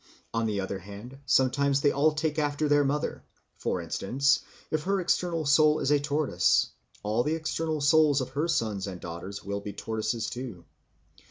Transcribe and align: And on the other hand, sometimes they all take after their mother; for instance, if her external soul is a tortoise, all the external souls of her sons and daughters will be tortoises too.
And 0.33 0.41
on 0.41 0.45
the 0.47 0.59
other 0.61 0.79
hand, 0.79 1.19
sometimes 1.27 1.79
they 1.81 1.91
all 1.91 2.13
take 2.13 2.39
after 2.39 2.67
their 2.67 2.83
mother; 2.83 3.23
for 3.59 3.79
instance, 3.83 4.39
if 4.71 4.81
her 4.85 4.99
external 4.99 5.45
soul 5.45 5.77
is 5.79 5.91
a 5.91 5.99
tortoise, 5.99 6.71
all 7.03 7.21
the 7.21 7.35
external 7.35 7.81
souls 7.81 8.19
of 8.19 8.29
her 8.29 8.47
sons 8.47 8.87
and 8.87 8.99
daughters 8.99 9.43
will 9.43 9.61
be 9.61 9.73
tortoises 9.73 10.27
too. 10.27 10.65